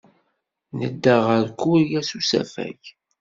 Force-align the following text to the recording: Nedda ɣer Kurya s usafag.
Nedda 0.77 1.15
ɣer 1.25 1.43
Kurya 1.61 2.01
s 2.09 2.11
usafag. 2.17 2.81